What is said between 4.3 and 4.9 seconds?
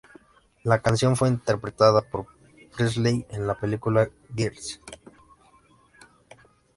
Girls!